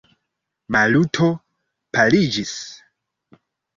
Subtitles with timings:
[0.75, 1.29] Maluto
[1.99, 2.57] paliĝis.